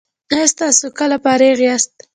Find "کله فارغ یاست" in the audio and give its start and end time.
0.97-1.93